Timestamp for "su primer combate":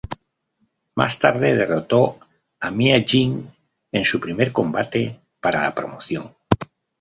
4.03-5.19